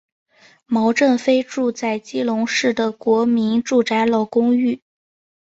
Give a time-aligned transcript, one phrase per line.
[0.65, 4.81] 毛振飞住在基隆市的国民住宅老公寓。